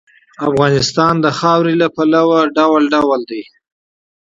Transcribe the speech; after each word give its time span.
افغانستان 0.49 1.13
د 1.21 1.27
خاوره 1.39 1.73
له 1.81 1.87
پلوه 1.95 2.41
متنوع 2.57 3.19
دی. 3.29 3.43